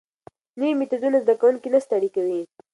نوي 0.59 0.71
میتودونه 0.79 1.17
زده 1.23 1.33
کوونکي 1.41 1.67
نه 1.73 1.79
ستړي 1.85 2.09
کوي. 2.15 2.41